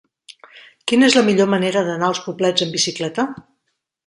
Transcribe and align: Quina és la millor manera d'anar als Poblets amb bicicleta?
Quina 0.91 1.05
és 1.09 1.17
la 1.19 1.23
millor 1.27 1.49
manera 1.55 1.83
d'anar 1.91 2.09
als 2.09 2.23
Poblets 2.29 2.67
amb 2.67 2.79
bicicleta? 2.79 3.29